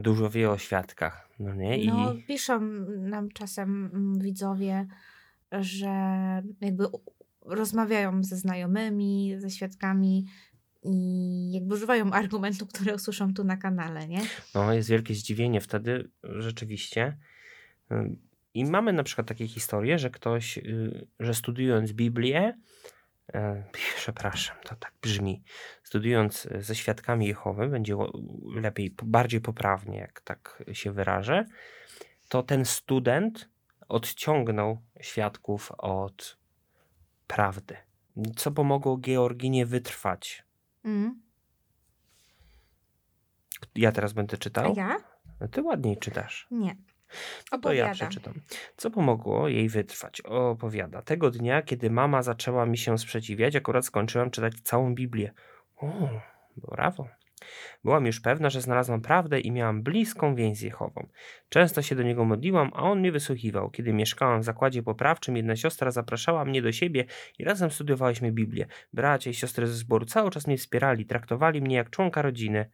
[0.00, 1.28] dużo wie o świadkach.
[1.38, 1.78] No nie?
[1.78, 4.86] I No, piszą nam czasem mm, widzowie,
[5.52, 5.88] że
[6.60, 6.84] jakby
[7.40, 10.26] rozmawiają ze znajomymi, ze świadkami
[10.82, 14.20] i jakby używają argumentów, które usłyszą tu na kanale, nie?
[14.54, 17.16] no, jest wielkie zdziwienie wtedy rzeczywiście.
[18.54, 22.58] I mamy na przykład takie historie, że ktoś, y, że studiując Biblię,
[23.96, 25.42] przepraszam, to tak brzmi,
[25.82, 27.96] studiując ze świadkami Jehowy, będzie
[28.54, 31.44] lepiej, bardziej poprawnie, jak tak się wyrażę,
[32.28, 33.48] to ten student
[33.88, 36.38] odciągnął świadków od
[37.26, 37.76] prawdy.
[38.36, 40.44] Co pomogło Georginie wytrwać?
[40.84, 41.22] Mm.
[43.74, 44.74] Ja teraz będę A czytał.
[44.76, 44.96] ja?
[45.50, 46.46] Ty ładniej czytasz.
[46.50, 46.76] Nie.
[47.52, 48.08] No to ja Opowiada.
[48.08, 48.34] przeczytam.
[48.76, 50.20] Co pomogło jej wytrwać?
[50.20, 51.02] Opowiada.
[51.02, 55.32] Tego dnia, kiedy mama zaczęła mi się sprzeciwiać, akurat skończyłam czytać całą Biblię.
[55.76, 56.08] O,
[56.56, 57.08] brawo.
[57.84, 61.08] Byłam już pewna, że znalazłam prawdę i miałam bliską więź z Jehową.
[61.48, 63.70] Często się do niego modliłam, a on mnie wysłuchiwał.
[63.70, 67.04] Kiedy mieszkałam w zakładzie poprawczym, jedna siostra zapraszała mnie do siebie
[67.38, 68.66] i razem studiowałyśmy Biblię.
[68.92, 72.70] Bracia i siostry ze zboru cały czas mnie wspierali, traktowali mnie jak członka rodziny.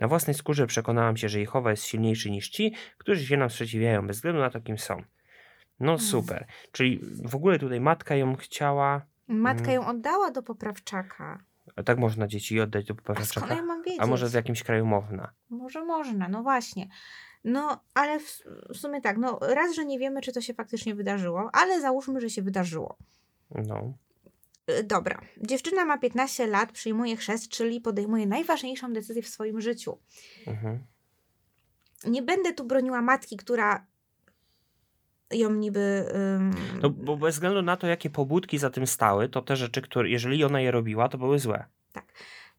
[0.00, 4.06] Na własnej skórze przekonałam się, że Jehowa jest silniejszy niż ci, którzy się nam sprzeciwiają,
[4.06, 5.02] bez względu na to, kim są.
[5.80, 5.98] No Mm.
[6.04, 6.46] super.
[6.72, 9.74] Czyli w ogóle tutaj matka ją chciała, Matka Mhm.
[9.82, 11.44] ją oddała do poprawczaka.
[11.76, 13.62] a tak można dzieci oddać do A skąd ja poprawczaka?
[13.62, 14.00] mam wiedzieć?
[14.00, 15.32] A może w jakimś kraju można?
[15.50, 16.88] Może można, no właśnie.
[17.44, 18.42] No, ale w,
[18.74, 22.20] w sumie tak, no raz, że nie wiemy, czy to się faktycznie wydarzyło, ale załóżmy,
[22.20, 22.96] że się wydarzyło.
[23.50, 23.92] No.
[24.78, 29.98] Y, Dobra, dziewczyna ma 15 lat, przyjmuje chrzest, czyli podejmuje najważniejszą decyzję w swoim życiu.
[30.46, 30.78] Mhm.
[32.06, 33.86] Nie będę tu broniła matki, która
[35.32, 36.04] ją niby...
[36.36, 39.82] ym, No, bo bez względu na to, jakie pobudki za tym stały, to te rzeczy,
[39.82, 41.64] które, jeżeli ona je robiła, to były złe.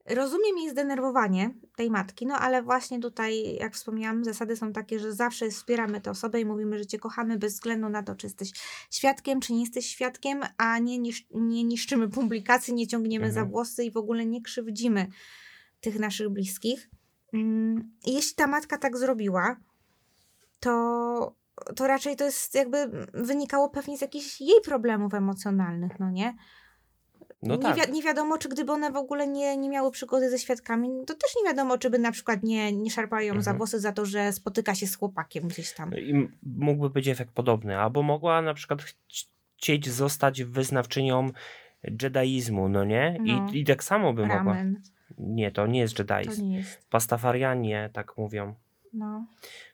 [0.10, 5.14] Rozumiem jej zdenerwowanie tej matki, no ale właśnie tutaj, jak wspomniałam, zasady są takie, że
[5.14, 8.52] zawsze wspieramy tę osobę i mówimy, że cię kochamy bez względu na to, czy jesteś
[8.92, 13.46] świadkiem, czy nie jesteś świadkiem, a nie, nisz, nie niszczymy publikacji, nie ciągniemy Mhm.
[13.46, 15.08] za włosy i w ogóle nie krzywdzimy
[15.82, 16.90] tych naszych bliskich.
[17.34, 19.58] Mm, Jeśli ta matka tak zrobiła,
[20.60, 21.36] to,
[21.76, 26.36] to raczej to jest jakby wynikało pewnie z jakichś jej problemów emocjonalnych, no nie?
[27.44, 27.76] No nie, tak.
[27.88, 31.14] wi- nie wiadomo, czy gdyby one w ogóle nie, nie miały przygody ze świadkami, to
[31.14, 33.58] też nie wiadomo, czy by na przykład nie, nie szarpają ją za Mhm.
[33.58, 35.92] włosy za to, że spotyka się z chłopakiem gdzieś tam.
[35.98, 37.78] I mógłby być efekt podobny.
[37.78, 39.28] Albo mogła na przykład chci-
[39.58, 41.30] chcieć zostać wyznawczynią
[42.02, 43.18] jedaizmu, no nie?
[43.22, 43.48] No.
[43.54, 44.36] I, I tak samo by mogła.
[44.38, 44.82] Ramen.
[45.18, 46.46] Nie, to nie jest To jedaizm.
[46.50, 46.90] nie jest.
[46.90, 48.56] Pastafarianie tak mówią.
[48.94, 49.26] No.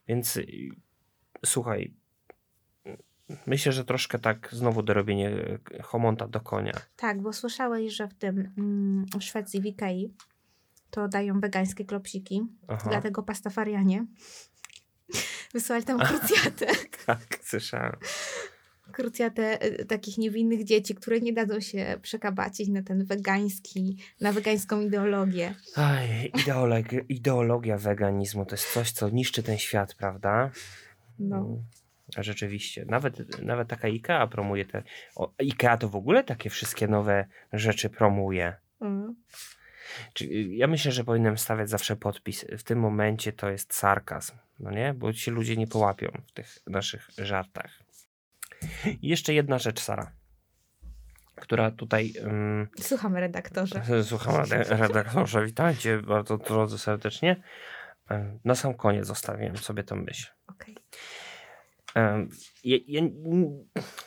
[0.07, 0.47] Więc y,
[1.45, 1.93] słuchaj,
[3.45, 5.31] myślę, że troszkę tak znowu dorobienie
[5.83, 6.73] homonta do konia.
[6.95, 10.13] Tak, bo słyszałeś, że w tym mm, w Szwecji, w Ikei,
[10.89, 14.05] to dają wegańskie klopsiki, Aha, dlatego pastafarianie
[15.53, 16.65] wysłali tam krucjatę.
[17.05, 17.95] tak, słyszałem.
[18.91, 24.81] krucjatę y, takich niewinnych dzieci, które nie dadzą się przekabacić na ten wegański, na wegańską
[24.81, 25.55] ideologię.
[25.75, 30.51] Aj, ideologia, ideologia weganizmu to jest coś, co niszczy ten świat, prawda?
[31.19, 31.57] No.
[32.23, 32.85] Rzeczywiście.
[32.85, 34.83] Nawet, nawet taka IKEA promuje te.
[35.15, 38.55] O, IKEA to w ogóle takie wszystkie nowe rzeczy promuje.
[38.81, 39.15] Mm.
[40.13, 42.45] Czy- Ja myślę, że powinienem stawiać zawsze podpis.
[42.57, 44.93] W tym momencie to jest sarkazm, no nie?
[44.93, 47.71] Bo ci ludzie nie połapią w tych naszych żartach.
[49.01, 50.11] I jeszcze jedna rzecz, Sara,
[51.35, 52.13] która tutaj.
[52.23, 53.81] Um, Słuchamy redaktorze.
[54.03, 57.43] słucham, rede- redaktorze, witajcie bardzo drodzy serdecznie.
[58.09, 60.31] Em, Na sam koniec zostawiłem sobie tą myśl.
[60.47, 60.77] Okej.
[62.63, 63.01] Ja, ja,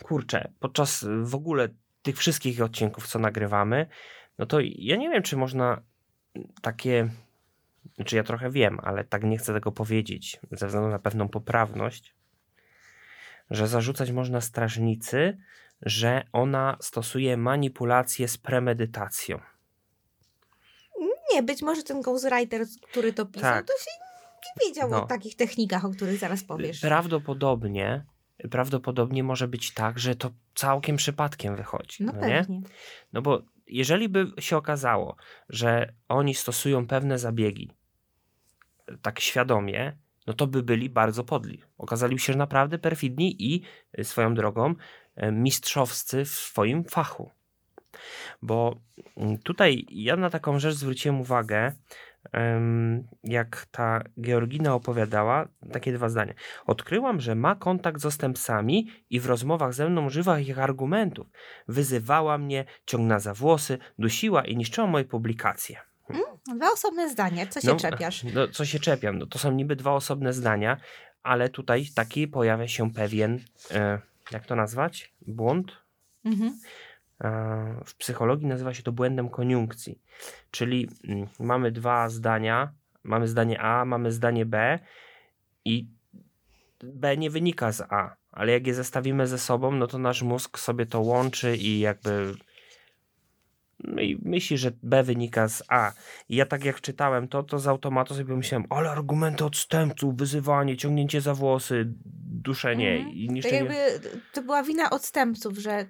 [0.04, 1.68] kurczę, podczas w ogóle
[2.02, 3.86] tych wszystkich odcinków, co nagrywamy,
[4.38, 5.82] no to ja nie wiem, czy można
[6.62, 7.08] takie,
[7.94, 12.14] znaczy ja trochę wiem, ale tak nie chcę tego powiedzieć, ze względu na pewną poprawność,
[13.50, 15.38] że zarzucać można strażnicy,
[15.82, 19.40] że ona stosuje manipulację z premedytacją.
[21.34, 23.66] Nie, być może ten ghostwriter, który to pisał, Tak.
[23.66, 23.90] to się
[24.46, 25.04] nie wiedział No.
[25.04, 26.80] o takich technikach, o których zaraz powiesz.
[26.80, 28.04] Prawdopodobnie,
[28.50, 32.04] prawdopodobnie może być tak, że to całkiem przypadkiem wychodzi.
[32.04, 32.34] No no nie?
[32.34, 32.60] pewnie.
[33.12, 35.16] No bo jeżeli by się okazało,
[35.48, 37.70] że oni stosują pewne zabiegi
[38.86, 41.62] e, tak świadomie, no to by byli bardzo podli.
[41.78, 43.62] Okazaliby się naprawdę perfidni i
[43.98, 44.74] y, swoją drogą
[45.16, 47.30] e, mistrzowscy w swoim fachu.
[48.42, 48.76] Bo
[49.16, 51.72] mm, tutaj ja na taką rzecz zwróciłem uwagę,
[53.24, 56.34] jak ta Georgina opowiadała, takie dwa zdania.
[56.66, 61.26] Odkryłam, że ma kontakt z ostępcami i w rozmowach ze mną używa ich argumentów.
[61.68, 65.76] Wyzywała mnie, ciągnęła za włosy, dusiła i niszczyła moje publikacje.
[66.56, 68.24] Dwa osobne zdania, co się No, czepiasz?
[68.34, 69.18] No, co się czepiam?
[69.18, 70.76] No, to są niby dwa osobne zdania,
[71.22, 73.98] ale tutaj taki pojawia się pewien, e,
[74.30, 75.12] jak to nazwać?
[75.26, 75.72] Błąd?
[76.24, 76.58] Mhm.
[77.20, 79.98] E, w psychologii nazywa się to błędem koniunkcji.
[80.50, 84.78] Czyli mm, mamy dwa zdania, mamy zdanie A, mamy zdanie B
[85.64, 85.86] i
[86.82, 90.58] B nie wynika z A, ale jak je zestawimy ze sobą, no to nasz mózg
[90.58, 92.34] sobie to łączy i jakby
[93.84, 95.92] no myśli, że B wynika z A.
[96.28, 100.76] I ja tak jak czytałem to, to z automatu sobie pomyślałem, ale argumenty odstępców, wyzywanie,
[100.76, 101.84] ciągnięcie za włosy,
[102.26, 103.14] duszenie Mhm.
[103.14, 103.56] i niszczenie.
[103.56, 105.86] jakby to była wina odstępców, że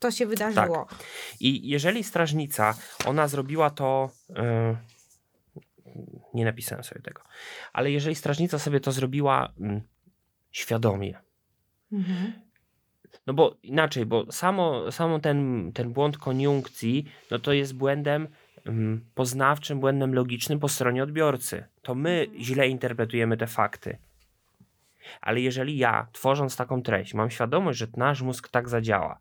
[0.00, 0.86] to się wydarzyło.
[1.40, 2.74] I jeżeli strażnica,
[3.06, 4.10] ona zrobiła to.
[4.36, 4.76] e,
[6.34, 7.22] nie napisałem sobie tego,
[7.72, 9.80] ale jeżeli strażnica sobie to zrobiła mm,
[10.52, 11.18] świadomie,
[11.92, 12.32] Mhm.
[13.26, 18.28] no bo inaczej, bo samo, samo ten, ten błąd koniunkcji, no to jest błędem
[18.66, 21.64] mm, poznawczym, błędem logicznym po stronie odbiorcy.
[21.82, 22.42] To my Mhm.
[22.44, 23.98] źle interpretujemy te fakty.
[25.20, 29.18] Ale jeżeli ja, tworząc taką treść, mam świadomość, że nasz mózg tak zadziała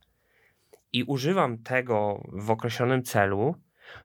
[0.94, 3.56] i używam tego w określonym celu,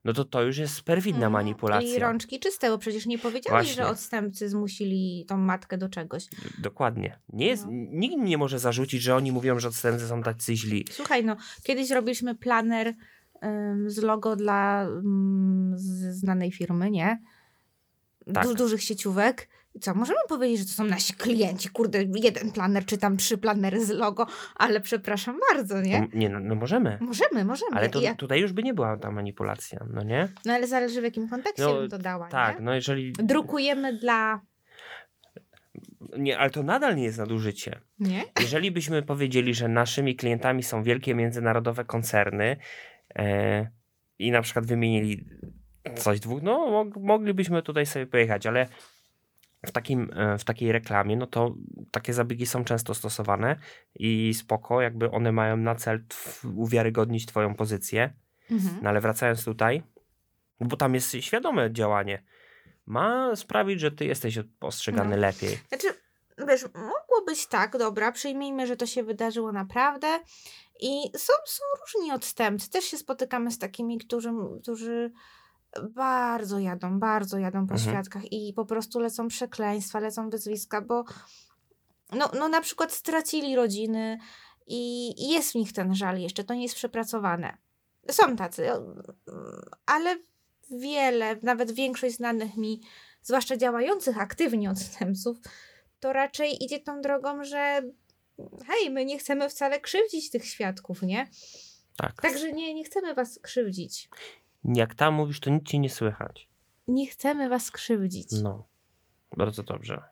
[0.04, 1.32] no to to już jest perfidna Mhm.
[1.32, 1.96] manipulacja.
[1.96, 3.84] I rączki czyste, bo przecież nie powiedziałeś, Właśnie.
[3.84, 6.24] że odstępcy zmusili tą matkę do czegoś.
[6.58, 7.18] Dokładnie.
[7.28, 7.70] Nie jest, No.
[7.72, 10.84] Nikt nie może zarzucić, że oni mówią, że odstępcy są tacy źli.
[10.90, 12.94] Słuchaj, no, kiedyś robiliśmy planer
[13.44, 17.22] ym, z logo dla ym, z znanej firmy, nie?
[18.34, 18.46] Tak.
[18.46, 19.48] Du- dużych sieciówek.
[19.74, 23.38] I co, możemy powiedzieć, że to są nasi klienci, kurde, jeden planer, czy tam trzy
[23.38, 26.00] planery z logo, ale przepraszam bardzo, nie?
[26.00, 26.98] No, nie, no, no możemy.
[27.00, 27.76] Możemy, możemy.
[27.76, 30.28] Ale to, Ja, tutaj już by nie była ta manipulacja, no nie?
[30.44, 32.64] no ale zależy w jakim kontekście No, bym to dała, Tak, nie?
[32.64, 33.12] no jeżeli...
[33.12, 34.40] Drukujemy dla...
[36.18, 37.80] Nie, ale to nadal nie jest nadużycie.
[37.98, 38.24] Nie?
[38.40, 42.56] Jeżeli byśmy powiedzieli, że naszymi klientami są wielkie międzynarodowe koncerny
[43.16, 43.66] e,
[44.18, 45.24] i na przykład wymienili
[45.96, 48.68] coś dwóch, no mog, moglibyśmy tutaj sobie pojechać, ale
[49.66, 51.54] w, takim, e, w takiej reklamie, no to
[51.90, 53.56] takie zabiegi są często stosowane
[53.94, 56.04] i spoko, jakby one mają na cel
[56.56, 58.12] uwiarygodnić twoją pozycję,
[58.50, 58.78] Mhm.
[58.82, 59.82] no ale wracając tutaj,
[60.60, 62.22] bo tam jest świadome działanie,
[62.86, 65.22] ma sprawić, że ty jesteś postrzegany No.
[65.22, 65.58] lepiej.
[65.68, 65.88] Znaczy,
[66.48, 70.20] wiesz, mogło być tak, dobra, przyjmijmy, że to się wydarzyło naprawdę
[70.80, 72.70] i są, są różni odstępcy.
[72.70, 74.30] Też się spotykamy z takimi, którzy,
[74.62, 75.12] którzy
[75.90, 77.90] bardzo jadą, bardzo jadą po Mhm.
[77.90, 81.04] świadkach i po prostu lecą przekleństwa, lecą wyzwiska, bo
[82.12, 84.18] no, no na przykład stracili rodziny
[84.66, 87.56] i jest w nich ten żal jeszcze, to nie jest przepracowane.
[88.10, 88.70] Są tacy,
[89.86, 90.16] ale
[90.70, 92.80] wiele, nawet większość znanych mi,
[93.22, 95.38] zwłaszcza działających aktywnie odstępców,
[96.00, 97.82] to raczej idzie tą drogą, że
[98.66, 101.28] hej, my nie chcemy wcale krzywdzić tych świadków, nie?
[101.96, 102.22] Tak.
[102.22, 104.08] Także nie, nie chcemy was krzywdzić.
[104.64, 106.48] Jak tam mówisz, to nic ci nie słychać.
[106.88, 108.28] Nie chcemy was krzywdzić.
[108.42, 108.68] No,
[109.36, 110.02] bardzo dobrze.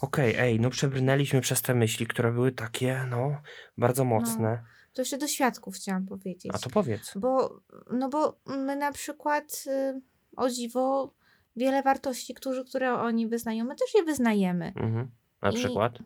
[0.00, 3.40] Okej, ej, no przebrnęliśmy przez te myśli, które były takie, no,
[3.78, 4.64] bardzo mocne.
[4.92, 6.52] To jeszcze do świadków chciałam powiedzieć.
[6.54, 7.12] A to powiedz.
[7.16, 10.00] Bo, no bo my na przykład y,
[10.36, 11.14] o dziwo
[11.56, 14.72] wiele wartości, którzy, które oni wyznają, my też je wyznajemy.
[14.76, 15.10] Mhm.
[15.42, 15.98] Na I- przykład?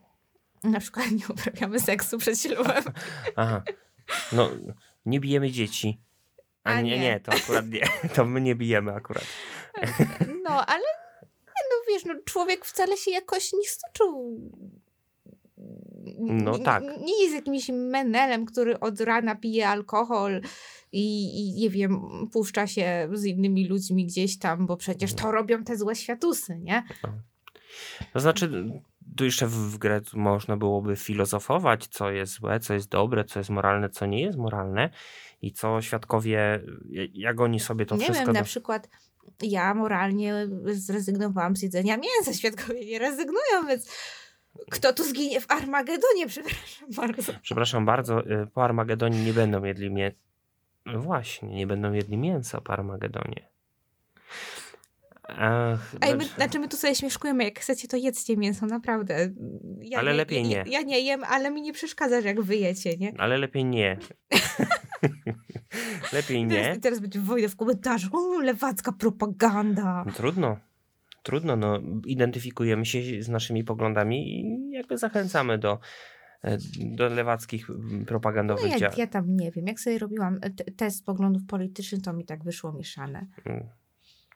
[0.64, 2.84] Na przykład nie uprawiamy seksu przed ślubem.
[3.36, 3.62] Aha.
[4.32, 4.50] No,
[5.06, 6.00] nie bijemy dzieci.
[6.64, 7.20] A, nie, nie.
[7.20, 7.88] to akurat nie.
[8.14, 9.24] To my nie bijemy akurat.
[10.44, 10.84] No, ale
[11.70, 14.40] no wiesz, no, człowiek wcale się jakoś nie stoczył.
[16.18, 16.82] No tak.
[16.82, 20.40] Nie jest jakimś menelem, który od rana pije alkohol
[20.92, 22.00] i, i nie wiem,
[22.32, 26.82] puszcza się z innymi ludźmi gdzieś tam, bo przecież to robią te złe światusy, nie?
[28.12, 28.64] To znaczy,
[29.16, 33.40] tu jeszcze w, w grę można byłoby filozofować, co jest złe, co jest dobre, co
[33.40, 34.90] jest moralne, co nie jest moralne
[35.42, 36.60] i co świadkowie,
[37.12, 38.26] jak oni sobie to nie wszystko...
[38.26, 38.88] wiem, na przykład
[39.42, 43.88] ja moralnie zrezygnowałam z jedzenia mięsa, świadkowie nie rezygnują, więc
[44.70, 47.32] kto tu zginie w Armagedonie, przepraszam bardzo.
[47.42, 49.90] Przepraszam bardzo, y, po Armagedonie nie będą jedli.
[50.86, 53.51] No właśnie, nie będą jedli mięsa po Armagedonie.
[55.38, 59.30] Ach, Ej, my, znaczy- my tu sobie śmieszkujemy, jak chcecie to jedzcie mięso, naprawdę.
[59.80, 60.56] Ja Ale lepiej nie.
[60.56, 63.12] Ja, ja nie jem, ale mi nie przeszkadza, że jak wy jecie, nie?
[63.18, 63.98] Ale lepiej nie.
[66.12, 66.62] lepiej nie.
[66.62, 70.04] Teraz, teraz będzie wojna w komentarzu, o, lewacka propaganda.
[70.06, 70.56] No, Trudno.
[71.22, 71.80] Trudno, no.
[72.06, 75.78] Identyfikujemy się z naszymi poglądami i jakby zachęcamy do,
[76.42, 78.98] e, do lewackich m, No propagandowych ja, działań.
[78.98, 82.44] ja tam nie wiem, jak sobie robiłam e, te, test poglądów politycznych, to mi tak
[82.44, 83.26] wyszło mieszane.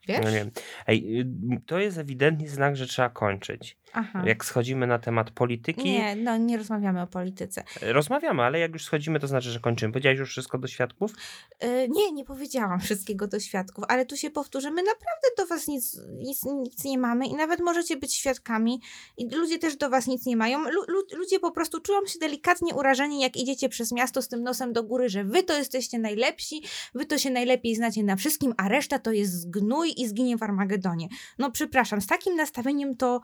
[0.06, 0.20] Wiesz?
[0.24, 0.50] No nie wiem.
[0.86, 1.26] Ej, y,
[1.66, 3.76] to jest ewidentnie znak, że trzeba kończyć.
[3.92, 4.22] Aha.
[4.26, 7.64] Jak schodzimy na temat polityki, Nie, no nie rozmawiamy o polityce.
[7.82, 9.92] rozmawiamy, ale jak już schodzimy, to znaczy, że kończymy.
[9.92, 11.12] Powiedziałeś już wszystko do świadków?
[11.60, 15.68] E, nie, nie powiedziałam wszystkiego do świadków, ale tu się powtórzę, my naprawdę do was
[15.68, 18.80] nic, nic, nic nie mamy i nawet możecie być świadkami
[19.16, 20.58] i ludzie też do was nic nie mają.
[20.70, 24.42] Lu, lu, ludzie po prostu czują się delikatnie urażeni, jak idziecie przez miasto z tym
[24.42, 26.62] nosem do góry, że wy to jesteście najlepsi,
[26.94, 30.42] wy to się najlepiej znacie na wszystkim, a reszta to jest gnój i zginie w
[30.42, 31.08] Armagedonie.
[31.38, 33.20] No przepraszam, z takim nastawieniem to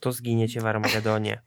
[0.00, 1.42] to zginiecie w Armagedonie.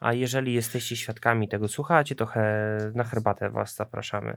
[0.00, 4.36] A jeżeli jesteście świadkami tego, słuchacie, to he, na herbatę was zapraszamy.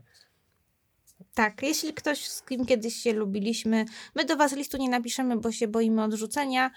[1.33, 5.51] tak, jeśli ktoś, z kim kiedyś się lubiliśmy, my do was listu nie napiszemy, bo
[5.51, 6.71] się boimy odrzucenia,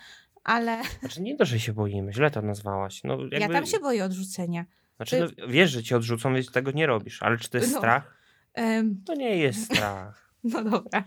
[0.44, 3.00] ale Znaczy nie to, że się boimy, źle to nazwałaś.
[3.05, 4.64] No, jakby, ja tam się boję odrzucenia.
[4.96, 7.22] Znaczy, no, wiesz, że cię odrzucą, więc tego nie robisz.
[7.22, 7.79] Ale czy to jest No.
[7.79, 8.14] strach?
[8.55, 10.31] Em, To nie jest strach.
[10.44, 11.04] no dobra.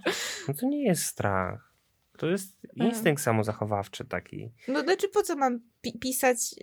[0.48, 1.73] No to nie jest strach.
[2.18, 4.52] To jest instynkt samozachowawczy taki.
[4.68, 6.56] No znaczy po co mam pi- pisać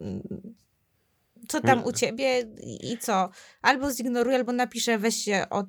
[0.00, 0.54] mm,
[1.48, 1.84] co tam Nie.
[1.84, 2.40] u ciebie
[2.80, 3.30] i co?
[3.62, 5.66] Albo zignoruję, albo napiszę weź się od,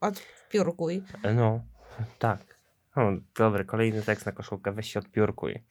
[0.00, 1.02] odpiórkuj.
[1.34, 1.64] No,
[2.18, 2.40] tak.
[2.96, 3.00] O,
[3.34, 4.72] dobry, kolejny tekst na koszulkę.
[4.72, 5.64] Weź się odpiórkuj.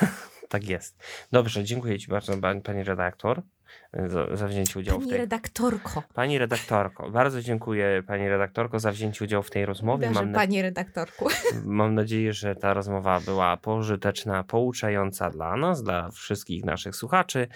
[0.48, 0.96] Tak jest.
[1.32, 2.32] Dobrze, dziękuję Ci bardzo,
[2.62, 3.42] pani, redaktor,
[4.06, 5.20] za, za wzięcie udziału Pani w tej...
[5.20, 6.02] redaktorko.
[6.14, 10.06] Pani redaktorko, bardzo dziękuję Pani redaktorko za wzięcie udziału w tej rozmowie.
[10.06, 10.38] Dobrze, Mam, na...
[10.38, 11.28] pani redaktorku.
[11.64, 17.48] Mam nadzieję, że ta rozmowa była pożyteczna, pouczająca dla nas, dla wszystkich naszych słuchaczy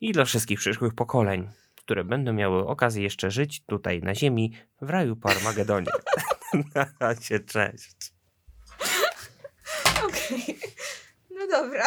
[0.00, 4.90] i dla wszystkich przyszłych pokoleń, które będą miały okazję jeszcze żyć tutaj na ziemi, w
[4.90, 5.90] raju po Armagedonie.
[6.74, 8.12] Na razie, cześć.
[10.04, 10.58] Okej.
[11.36, 11.84] No dobra.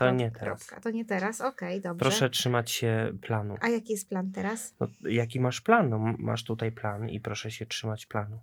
[0.00, 0.40] To nie Kropka.
[0.40, 0.82] teraz.
[0.82, 1.98] To nie teraz, okej, dobrze.
[1.98, 3.56] Proszę trzymać się planu.
[3.60, 4.74] A jaki jest plan teraz?
[4.80, 5.90] No, jaki masz plan?
[5.90, 8.38] No, masz tutaj plan i proszę się trzymać planu.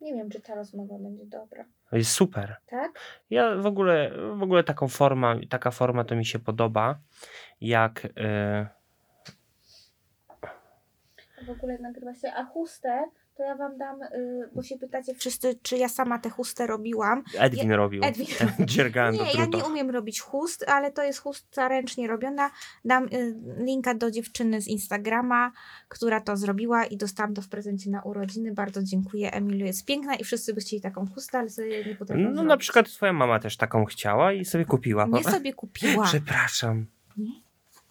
[0.00, 1.64] Nie wiem, czy ta rozmowa będzie dobra.
[1.90, 2.56] To jest super.
[2.66, 2.92] Tak?
[3.30, 6.98] Ja w ogóle, w ogóle taką forma, taka forma to mi się podoba,
[7.60, 8.68] jak e,
[11.46, 13.04] W ogóle nagrywa się, a chustę
[13.40, 17.22] to ja wam dam, y, bo się pytacie wszyscy, czy ja sama tę chustę robiłam.
[17.38, 18.04] Edwin robił.
[18.04, 18.26] Edwin
[18.66, 22.50] Dziergałem Nie, ja nie umiem robić chust, ale to jest chusta ręcznie robiona.
[22.84, 25.52] Dam y, linka do dziewczyny z Instagrama,
[25.88, 28.52] która to zrobiła i dostałam to w prezencie na urodziny.
[28.54, 29.32] Bardzo dziękuję.
[29.32, 32.42] Emilu jest piękna i wszyscy by chcieli taką chustę, ale sobie nie potrafią No na
[32.42, 32.60] zrobić.
[32.60, 35.06] przykład twoja mama też taką chciała i sobie kupiła.
[35.06, 36.04] Nie sobie kupiła.
[36.12, 36.86] Przepraszam.
[37.16, 37.49] Nie.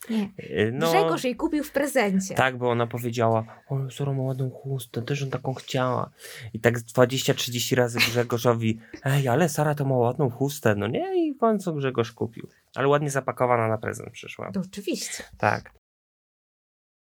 [0.09, 2.35] E, No, Grzegorz jej kupił w prezencie.
[2.35, 6.09] tak, bo ona powiedziała, o, Zoro ma ładną chustę, też on taką chciała.
[6.53, 10.75] I tak 20-30 razy Grzegorzowi, ej, ale Sara to ma ładną chustę.
[10.75, 12.47] No nie, i w końcu Grzegorz kupił.
[12.75, 14.51] Ale ładnie zapakowana na prezent przyszła.
[14.51, 15.23] To oczywiście.
[15.37, 15.71] Tak.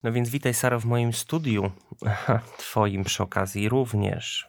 [0.03, 1.71] No więc witaj Saro w moim studiu.
[2.59, 4.49] Twoim przy okazji również.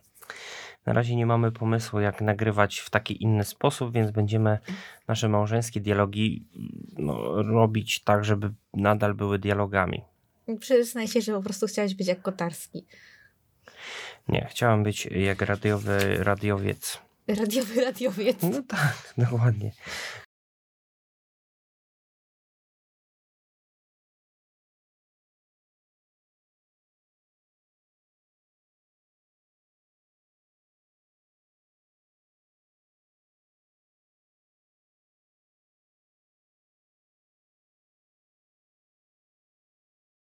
[0.88, 4.60] Na razie nie mamy pomysłu, jak nagrywać w taki inny sposób, więc będziemy
[5.08, 6.46] nasze małżeńskie dialogi
[6.98, 10.02] no, robić tak, żeby nadal były dialogami.
[10.60, 12.86] Przyznaj się, że po prostu chciałeś być jak Kotarski.
[14.28, 17.02] Nie, chciałam być jak radiowy radiowiec.
[17.28, 18.44] Radiowy radiowiec.
[18.44, 19.72] No tak, dokładnie.